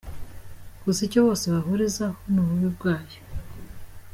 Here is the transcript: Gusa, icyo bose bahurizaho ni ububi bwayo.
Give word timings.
Gusa, 0.83 0.99
icyo 1.07 1.19
bose 1.27 1.45
bahurizaho 1.53 2.17
ni 2.31 2.39
ububi 2.41 2.67
bwayo. 2.75 3.19